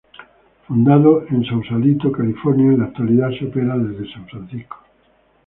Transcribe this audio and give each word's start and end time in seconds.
Fundado 0.67 1.27
en 1.29 1.45
Sausalito, 1.45 2.11
California, 2.11 2.71
en 2.71 2.79
la 2.79 2.85
actualidad 2.85 3.29
se 3.37 3.45
opera 3.45 3.77
desde 3.77 4.11
San 4.11 4.25
Francisco. 4.25 4.77